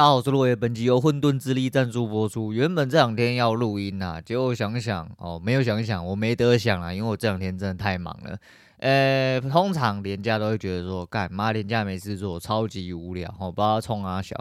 [0.00, 2.54] 大家好，我是落叶，本集由混沌之力赞助播出。
[2.54, 8.38] 原本这两天要录音呐、结果想想哦，没有想想，我没得想啊，因为我这两天真的太忙了。
[8.78, 14.34] 呃，通常连假都会觉得说，干妈连假没事做，超级无聊，我、哦、不知道冲阿小。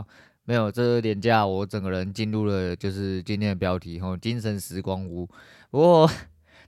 [0.45, 5.27] 没有这个连假，我整个人进入了就是今天的标题，吼、哦，精神时光屋。
[5.69, 6.07] 不过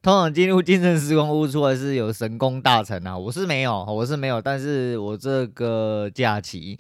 [0.01, 6.77] 通常进入精神时光屋出来是有神功大成啊，我是没有，我是没有，但是我这个假期。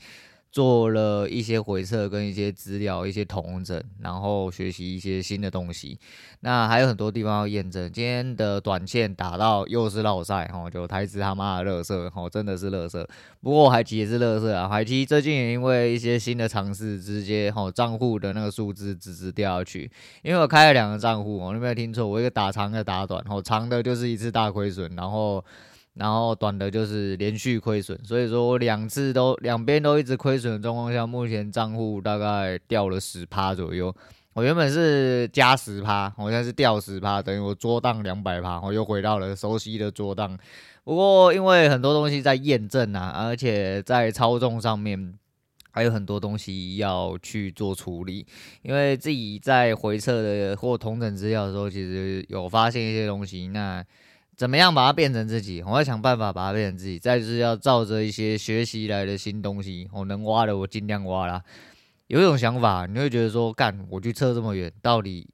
[0.51, 5.97] 做了一些回测跟一些资料，一些同整，然后学习一些新的东西。
[6.41, 7.89] 那还有很多地方要验证。
[7.89, 13.07] 今天的短线打到又是落赛，吼，就台资他妈的乐色，吼，真的是乐色。
[13.39, 19.89] 不过海奇也是乐色啊，海奇最近也因为一些新的尝试，直接吼账户的那个数字直直掉下去。
[20.21, 22.05] 因为我开了两个账户，我有没有听错？
[22.05, 25.41] 我一个打长，一个打短，吼，长的就是一次大亏损，然后。
[25.93, 33.93] 然后短的就是连续亏损，所以说我两次都两边都一直亏损的状况下，目前账户大概掉了十趴左右。
[34.33, 40.37] 我原本是加十趴，我现在是掉十趴，等于我桌档两百趴，我又回到了熟悉的桌档。
[40.85, 45.13] 不过因为很多东西在验证啊，而且在操纵上面
[45.71, 48.25] 还有很多东西要去做处理，
[48.61, 53.85] 因为自己在回测的或同整资料的时候，其实有发现一些东西，那。
[54.41, 55.61] 怎么样把它变成自己？
[55.61, 56.97] 我要想办法把它变成自己。
[56.97, 61.43] 再就是要照着一些学习来的新东西，我能挖的我尽量挖啦。
[62.07, 65.29] 有一种想法，你会觉得说，干，我去测这么远，到底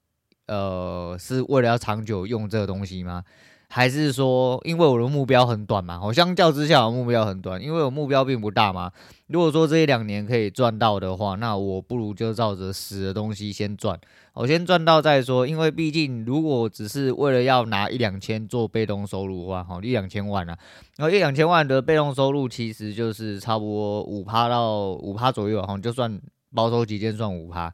[0.48, 3.24] 呃是为了要长久用这个东西吗？
[3.70, 6.00] 还是说，因为我的目标很短嘛？
[6.02, 8.92] 我相较之下，我目标很短，因为我目标并不大嘛。
[9.28, 14.00] 如果说这一两年可以赚到的话，那我不如就照着死的东西先赚。
[14.34, 20.58] 我先赚到再说，因为毕竟如果只是为了要拿一两千做被动收入的话，好，一两千万啊，
[20.96, 26.20] 然后一两千万的被动收入其实就是差不多五趴到五趴左右，哈，就算
[26.56, 27.72] 保守几件算五趴，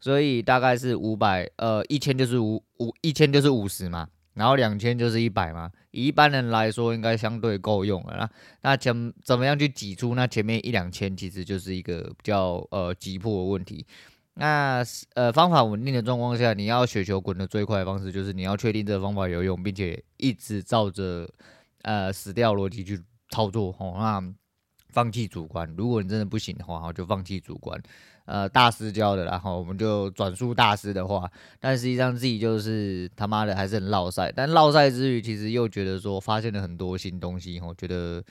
[0.00, 4.08] 所以大概是五百，呃，一千就是五五一千就是五十嘛。
[4.34, 8.30] 然后两千就是一百嘛，以一般人来说应该相对够用了啦。
[8.62, 13.86] 那怎怎么样去挤出那前面一两千，其实就是一个比较呃急迫的问题。
[14.34, 14.82] 那
[15.14, 21.28] 呃方法稳定的状况下，你要雪球滚得最快的方式，就是你要确定这个方法有用，并且一直照着
[21.82, 23.00] 呃死掉逻辑去
[23.30, 23.94] 操作吼。
[23.96, 24.20] 那
[24.94, 27.82] 放弃主观，如果你真的不行的话，就放弃主观。
[28.26, 38.22] 呃，大师教的，然后我们就转述大师的话，但实际上自己就是他妈的还是很落赛，但落赛之余，其实又觉得说发现了很多新东西，我觉得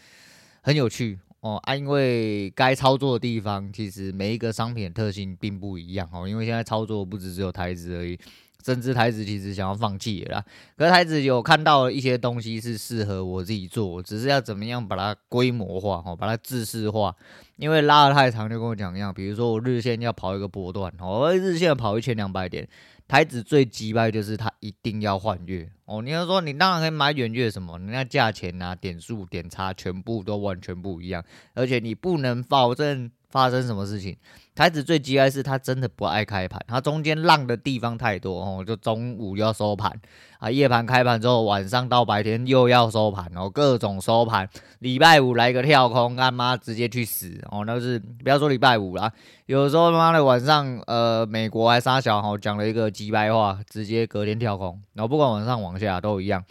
[0.62, 8.18] 很有趣哦啊，因为该操作的地方，其实每一个商品的特性并不一样哦，因为现在操作不只只有台资而已。
[8.64, 10.46] 甚至台子其实想要放弃了啦，
[10.78, 17.16] 可是台子有看到一些东西是适合我自己做，只是要怎么样把它规模化哦，把它制式化。
[17.58, 22.68] 因为拉得太长，就跟我讲一样，比如说我日线要跑一个波段，我日线要跑一千两百点，
[23.08, 26.02] 台子最机掰就是它一定要换月哦。
[26.02, 33.12] 你要说你当然可以买远月什么，人家价钱啊、点数、点差全部都完全不一样，而且你不能保证。
[33.34, 34.16] 发生什么事情？
[34.54, 39.92] 台子最急的是他真的不爱开盘，他中间浪的地方太多哦，就中午要收盘
[40.38, 44.48] 啊，夜盘开盘之后，晚上到白天又要收盘哦，各种收盘。
[44.78, 49.12] 礼拜五来个跳空，干妈直接去死哦，那就是不要说礼拜五啦，
[49.48, 56.46] 有时候他妈的晚上，呃，美国还杀小哈讲了一个鸡掰话，直接隔天跳空，然后不管往上往下都一样，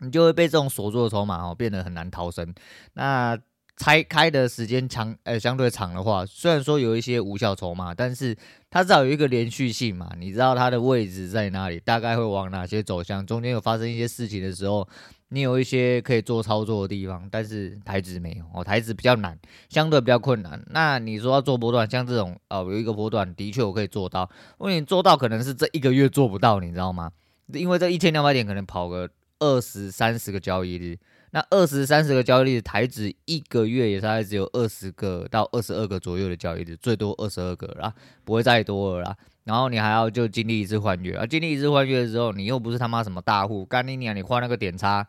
[0.00, 2.54] 你就会被这种锁住的筹码哦变得很难逃生。
[2.94, 3.38] 那。
[3.76, 8.36] 拆开的时间长，呃、相对长的话，虽然说有一些无效筹码，但是
[8.70, 14.88] 它至少有一个连续性嘛，你知道它的位置在哪里，大概会往哪些走向，中间有发生一些事情的时候，
[15.28, 19.38] 你有一些可以做操作的地方，但是台子没有哦，台子比较难，
[19.68, 20.62] 相对比较困难。
[20.70, 27.10] 那你说要做波段，像这种哦，有一个波段的确我可以做到，因为你做到可能是这一个月做不到，你知道吗？
[27.52, 29.08] 因为这一千两百点可能跑个
[29.38, 30.98] 二十三十个交易日。
[31.32, 37.92] 那二十三十个交易日，台指一个月也大概只有二十个到二十二个左右的交易日，最多二十二个啦，
[38.24, 39.16] 不会再多了啦。
[39.44, 45.06] 然后你还要就经历一次换月啊，经历一次换月的时候，你又不是他妈什么大户，干你娘，你换那个点差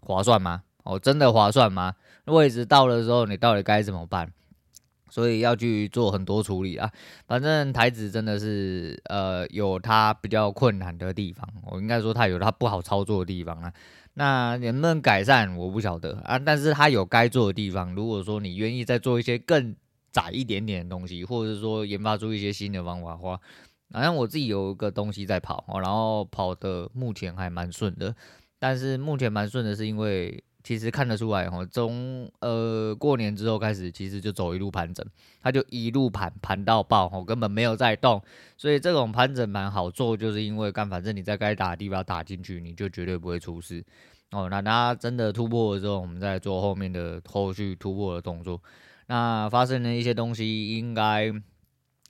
[0.00, 0.62] 划算吗？
[0.82, 1.94] 哦，真的划算吗？
[2.24, 4.32] 位置到了之后，你到底该怎么办？
[5.14, 6.90] 所以要去做很多处理啊。
[7.28, 13.72] 反正台子真的是呃有它比较困难的地方，我应该说它有它不好操作的地方啊。
[14.14, 16.36] 那能不能改善，我不晓得啊。
[16.36, 17.94] 但是它有该做的地方。
[17.94, 19.76] 如果说你愿意再做一些更
[20.10, 23.40] 窄一点点的东西，或者是说研发出一些新的方法的话，
[23.92, 28.12] 好像我自己有一个东西在跑，然后跑的目前还蛮顺的。
[28.58, 35.06] 但是目前蛮顺的是因为其实看得出来哦，从呃过年之后开始，其实就走一路盘整，
[35.42, 38.20] 它就一路盘盘到爆哦，根本没有在动。
[38.56, 43.84] 所以这种盘整蛮好做，就是因为干，反正你在该打的地方打进去，你就绝对不会出事
[44.30, 44.48] 哦。
[44.48, 48.58] 那它真的突破的时候，我们再做后面的后续突破的动作。
[49.06, 51.30] 那发生的一些东西应该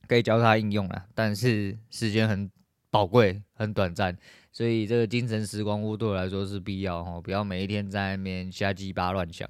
[0.06, 2.48] 可以交叉应用了，但是时间很
[2.94, 4.16] 宝贵，很短暂。
[4.52, 9.48] 所以这个精神时光屋对我来说是必要哦，不要每一天在那边瞎鸡巴乱想。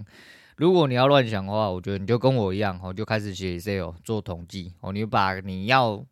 [0.57, 4.95] 如果你要乱想的话，我觉得你就跟我一样，就开始写 Excel 做统计哦。
[4.95, 6.03] 你把你要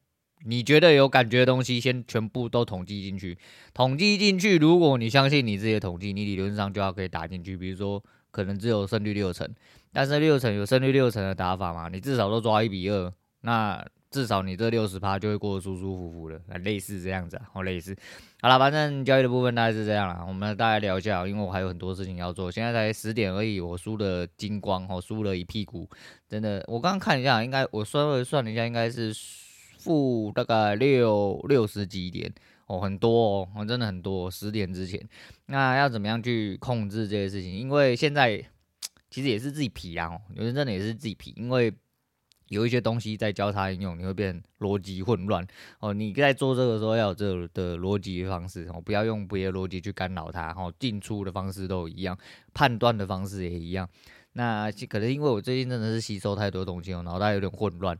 [0.44, 3.38] 你觉得有感觉的东西先全部都统计进去，
[3.73, 4.58] 统计进去。
[4.58, 7.56] 如果你相信你自己的统计，你理论上就要可以打进去。
[7.56, 9.49] 比如说，可能只有胜率六成，
[9.90, 13.82] 但是六成有胜率六成的打法嘛，你至少都抓一比二，那。
[14.12, 17.96] 至少你这六十趴就会过得舒舒服服的，类似这样子啊，好类似。
[18.42, 20.22] 好了，反正交易的部分大概是这样了。
[20.28, 22.50] 我们大概聊一下，因为我还有很多事情要做。
[22.52, 25.88] 现在才十点而已，我输了精光，我输了一屁股，
[26.28, 26.62] 真的。
[26.68, 29.14] 我刚刚看一下，应该我稍微算了一下，应该是
[29.78, 32.30] 负大概六六十几点
[32.66, 34.30] 哦，很多哦，我真的很多。
[34.30, 35.00] 十点之前，
[35.46, 37.50] 那要怎么样去控制这些事情？
[37.50, 38.44] 因为现在
[39.08, 41.72] 其实也是自己皮啊，有人真的也是自己皮，因为。
[42.48, 45.46] 有一些东西在交叉应用，你会变逻辑混乱
[45.80, 45.92] 哦。
[45.94, 50.72] 你在做这个时候要有这的逻辑方式哦，不要用别的逻辑去干扰它哦。
[50.78, 52.16] 进出的方式都一样，
[52.52, 53.88] 判断的方式也一样。
[54.34, 57.96] 那可能因为我最近真的是吸收太多东西哦，脑袋有点混乱。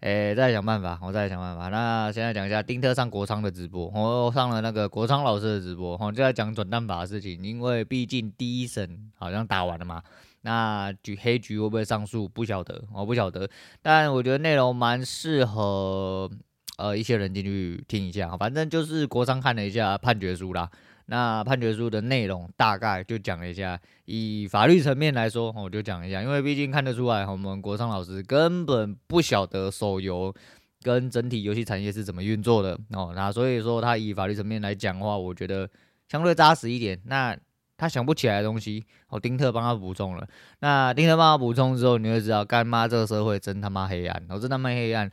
[0.00, 1.68] 诶，再想办法，我再想办法。
[1.68, 7.42] 那现在讲一下丁特上国昌的直播，我上了那个国昌老师的直播，就在讲转蛋法的事情。
[7.42, 10.02] 因为毕竟第一审好像打完了嘛。
[10.44, 12.28] 那局黑局会不会上诉？
[12.28, 13.48] 不晓得，我不晓得。
[13.80, 16.30] 但我觉得内容蛮适合
[16.76, 18.36] 呃一些人进去听一下。
[18.36, 20.70] 反正就是国商看了一下判决书啦。
[21.06, 23.80] 那判决书的内容大概就讲了一下。
[24.04, 30.34] 以法律层面来说，我就讲一下，因为毕竟看得出来，我们国商老师根本不晓得手游
[30.82, 33.12] 跟整体游戏产业是怎么运作的哦。
[33.16, 35.68] 那所以说他以法律层面来讲的话，我觉得
[36.08, 37.00] 相对扎实一点。
[37.06, 37.34] 那
[37.76, 40.26] 他想不起来的东西，哦，丁特帮他补充了。
[40.60, 45.10] 那丁特帮他补充之后，你会知道，干妈这个社会真他妈黑暗，哦，真他妈黑暗。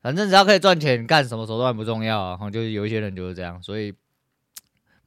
[0.00, 2.50] 反正只要可以赚钱，干什么手段不重要啊。
[2.50, 3.94] 就是有一些人就是这样，所以。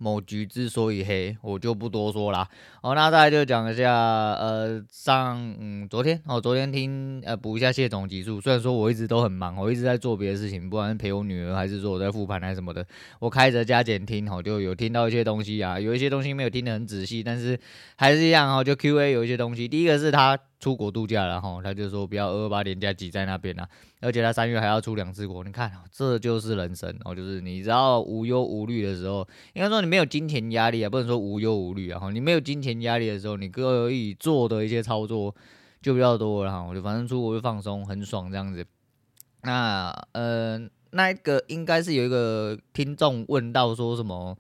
[0.01, 2.47] 某局之所以黑，我就不多说啦。
[2.81, 8.41] 好，那再来就讲一下，呃，上嗯昨天哦，昨天听呃补一下谢总集数。
[8.41, 12.83] 虽然说我一直都很忙，我一直在做别的事情，不管是陪我女儿，还是说我在复盘还是什么的，
[13.19, 17.59] 我开着加减听，哦，就有听到一些东西啊，有一些东西没有听得很仔细，但是
[17.95, 19.67] 还是一样哦，就 Q&A 有一些东西。
[19.67, 20.37] 第一个是他。
[20.61, 23.67] 出国度假了哈，他就说不要二二八连假挤在那边啊，
[23.99, 35.35] 而且他三月还要出两次国，你看这就是人生哦，就是你只要无忧无虑的时候，应该说你没有金钱压力啊，不能说无忧无虑啊哈，你没有金钱压力的时候，你可以做的一些操作
[35.81, 38.63] 就比较多了哈，我就反正出国就放松，很爽这样子。
[39.41, 40.59] 那呃，
[40.91, 44.37] 那个应该是有一个听众问到说什么？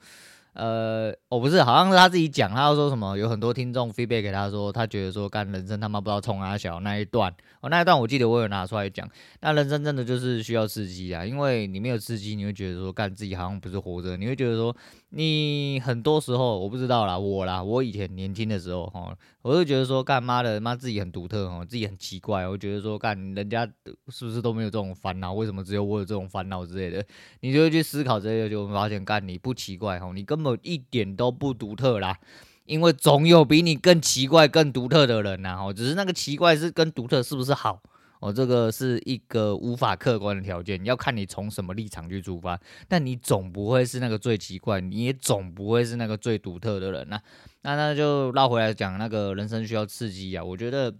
[0.53, 3.17] 呃，我、哦、不是，好像是他自己讲，他要说什么？
[3.17, 9.09] 有很多听众 feedback 给他说，他觉得说干人生他妈不知道冲哪小那一段，哦，那一段我记得我有拿出来讲。
[9.39, 14.75] 那人生真的就是需要刺激啊，因为你没有刺激，你会觉得说干自己好像不是活着，你会觉得说
[15.11, 23.65] 你很多时候我不知道啦，我啦，我以前年轻的时候哈，我就觉得说干妈的妈自己很独特哦，自己很奇怪，我觉得说干人家
[24.09, 25.33] 是不是都没有这种烦恼？
[25.33, 27.05] 为什么只有我有这种烦恼之类的？
[27.39, 30.59] 你就会去思考这些，就会发现干你不奇怪哦，你根本本。
[30.63, 32.17] 一点都不独特啦，
[32.65, 35.57] 因为总有比你更奇怪、更独特的人呐。
[35.59, 37.81] 哦，只是那个奇怪是跟独特是不是好？
[38.19, 42.59] 哦，这个是一个无法客观的条件，要看你从什么立场去出发。
[42.87, 47.19] 但你总不会是那个最奇怪，你也总不会是那个最独特的人呐。
[47.61, 50.43] 那那就绕回来讲，那个人生需要刺激啊。
[50.43, 50.93] 我觉得。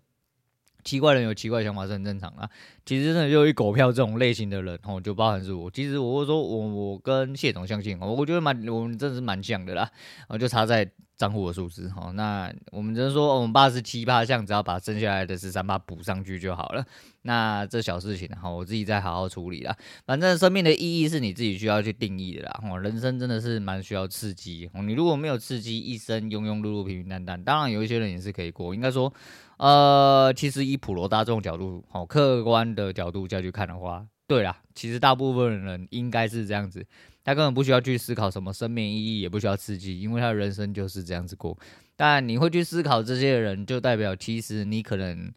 [0.83, 2.49] 奇怪人有奇怪想法是很正常啊。
[2.85, 5.69] 其实真的就一狗票这种类型的人哦，就包含是我。
[5.69, 9.89] 其实我会说我我跟谢总相信，我我觉得蛮我们真的是蛮像的啦。
[10.27, 12.11] 哦，就差在账户的数字哦。
[12.13, 16.83] 那我们只能说我们八十七八像，只要把剩下来的十三八补上去就好了。
[17.21, 19.77] 那这小事情哈，我自己再好好处理啦。
[20.07, 22.63] 反正生命的意义是你自己需要去定义的啦。
[22.63, 24.81] 哦，人生真的是蛮需要刺激哦。
[24.81, 28.73] 你如果没有刺激，一生庸庸碌碌、平平淡淡，当然有一些人也是可以过。
[28.73, 29.13] 应该说。
[29.61, 36.83] 呃，其实以普罗大众角度，好客观的角度下去看的话，对啦，其实大部分人应该是这样子，
[37.23, 41.55] 他根本不需要去思考什么生命意义，也不需要刺激，因为他的人生就是这样子过。
[41.95, 45.31] 但你会去思考这些人，就代表其实你可能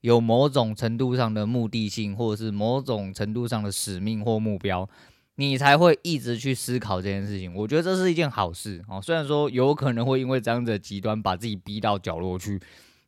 [0.00, 4.88] 有某种程度上的目的性，或者是某种程度上的使命或目标。
[5.36, 7.54] 你才会一直去思考这件事情。
[7.54, 9.00] 我觉得这是一件好事哦。
[9.00, 12.60] 虽然说有可能会因为这样子的极端把自己逼到角落去，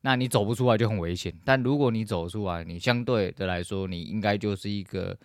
[0.02, 1.32] 那你走不出来就很危险。
[1.44, 5.16] 但如果你走出来，你相对的来说，你应该就是一个，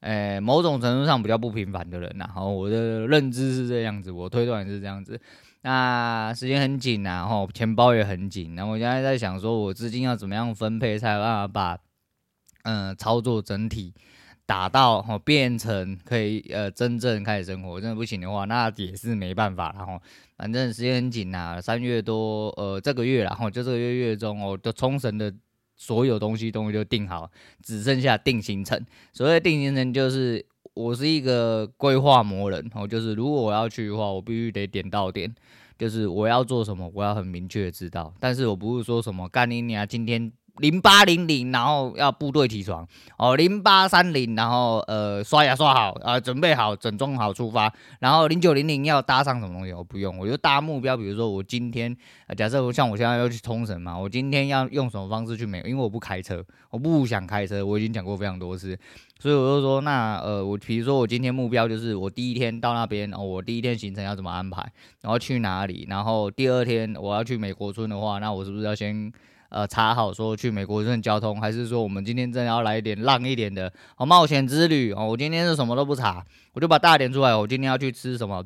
[0.00, 2.24] 呃，某种程度上比较不平凡的人呐。
[2.28, 5.20] 然后我的认知是这样子，我推断是这样子。
[5.62, 8.56] 那时间很紧，然后钱包也很紧。
[8.56, 11.78] 然后我现在在想说，我资金要怎么样分配，才有办法把，
[12.62, 13.92] 嗯，操作整体
[14.50, 17.80] 打到哦，变成可以呃真正开始生活。
[17.80, 19.72] 真的不行的话，那也是没办法。
[19.78, 20.00] 然后
[20.36, 25.32] 反正时间很紧呐，三月多呃这个月，然后就这个月月中哦，就冲绳的
[25.76, 27.30] 所有东西东西就定好，
[27.62, 28.84] 只剩下定行程。
[29.12, 30.44] 所谓定行程就是。
[30.72, 35.34] 我是一个规划魔人，哦，就是如果我要去的话，我必须得点到点，
[35.76, 38.14] 就是我要做什么，我要很明确知道。
[38.20, 40.32] 但是我不是说什么干你娘今天。
[40.58, 43.36] 零八零零，然后要部队起床哦。
[43.36, 47.72] 零八三零，然后呃刷牙刷好啊、准备好整装好出发。
[48.00, 49.72] 然后零九零零要搭上什么东西？
[49.72, 50.96] 我不用，我就搭目标。
[50.96, 51.96] 比如说我今天，
[52.36, 55.58] 假设像我现在要去冲绳嘛，我今天要用什么方式去美？
[55.66, 57.64] 因为我不开车，我不想开车。
[57.64, 58.78] 我已经讲过非常多次，
[59.18, 64.60] 所以我就说，那呃我比如说我今天目标就是我第一天到那边哦，我第一天行程要怎么安排，
[65.00, 65.86] 然后去哪里？
[65.88, 69.12] 然后第二天我要去美国村的话，那我是不是要先？
[69.50, 75.06] 呃，查好说去美国认交通，还是说我们今天真的要来一点浪一点的哦，冒险之旅哦。
[75.06, 77.36] 我今天是什么都不查，我就把大点出来。
[77.36, 78.44] 我今天要去吃什么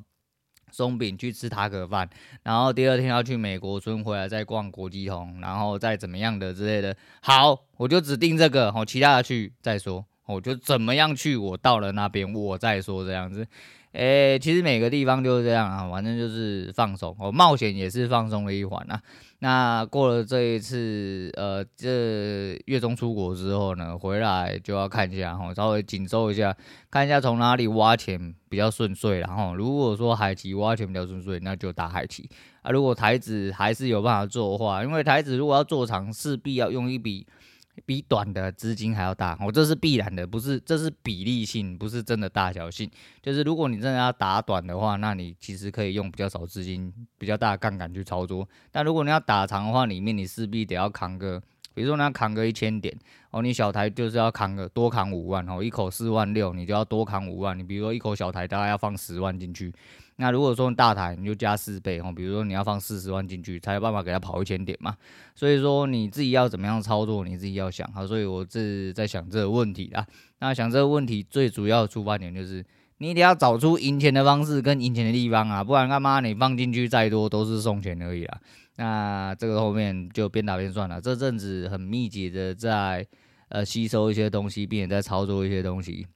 [0.73, 2.09] 松饼，去吃塔可饭，
[2.43, 6.97] 然后第二天要去美国村，回来再逛国际通，然后再怎么样的之类的。
[7.21, 10.05] 好，我就只定这个我，其他的去再说。
[10.27, 13.47] 我就怎么样去，我到了那边我再说这样子。
[13.93, 19.01] 诶，其实每个地方就是这样啊，反正就是放松哦，冒险也是放松的一环啊。
[19.39, 26.57] 那过了这一次，呃，这月中出国之后呢，回来就要看一下哈，稍微紧收一下，
[26.91, 29.21] 看一下从哪里挖钱比较顺遂。
[29.21, 32.29] 然后如果说海期挖钱比较顺遂，那就打海期
[32.63, 32.73] 啊。
[32.73, 37.25] 如果台子还是有办法做的话，因为台子如果要做长，势必要用一笔。
[37.85, 42.91] 比短的资金还要大，我、哦、这是必然的，不是，这是比例性，不是真的大小性。
[43.21, 48.49] 就是如果你真的要打短的话，那你其实可以用比较少资金、比较大的杠杆去操作。
[48.71, 51.43] 但如果你要打长的话，里面你势必得要扛个，
[51.75, 52.97] 比如说你要扛个一千点
[53.31, 57.59] 哦，你小台就是要扛个多扛五万哦，一口四万六，你就要多扛五万。
[57.59, 59.73] 你比如说一口小台大概要放十万进去。
[60.17, 64.97] 那如果说大台，你就加四倍哦，比如说你要放四十万进去，才有办法给他跑一千点嘛。
[65.35, 68.07] 所以说你自己要怎么样操作，你自己要想好。
[68.07, 70.07] 所以我是在想这个问题啦。
[70.39, 72.65] 那想这个问题最主要出发点就是，
[72.99, 78.41] 你得要找出赢钱的方式跟赢钱的地方啊，不然干嘛你放进去再多都是送钱而已啊。
[78.77, 81.01] 那这个后面就边打边算了。
[81.01, 83.05] 这阵子很密集的在
[83.49, 86.07] 呃吸收一些东西，并且在操作一些东西。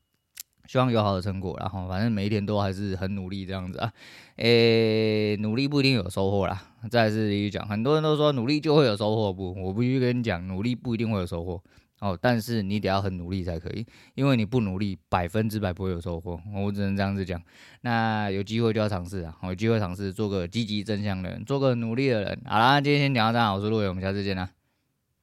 [0.68, 3.90] 希望有好的成果，然后反正每一天都还是很努力这样子啊，
[4.36, 6.62] 诶、努力不一定有收获啦。
[6.90, 11.58] 再次继续讲，很多人都说努力就会有收获，不，我必须跟你讲，努力不一定会有收获
[12.00, 17.40] 哦，但是你得要很努力才可以，因为你不努力，百分之百不会有收获，我只能这样子讲。
[17.80, 22.38] 那有机会就要尝试啊，有机会尝试做个积极正向的人，做个努力的人。
[22.44, 24.50] 好啦，今天先讲到这，我是陆伟，我们下次见啦。